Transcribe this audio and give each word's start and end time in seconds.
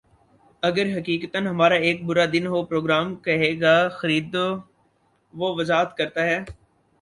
اگر 0.63 0.85
حقیقتا 0.95 1.39
ہمارا 1.49 1.75
ایک 1.87 2.03
برا 2.05 2.25
دن 2.33 2.47
ہو 2.47 2.63
پروگرام 2.65 3.15
کہے 3.25 3.51
گا 3.61 3.75
خریدو 3.91 4.47
وہ 5.33 5.53
وضاحت 5.55 5.95
کرتا 5.97 6.25
ہے 6.25 6.39